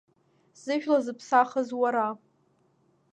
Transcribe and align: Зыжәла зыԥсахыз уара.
Зыжәла 0.61 0.97
зыԥсахыз 1.05 1.69
уара. 1.81 2.07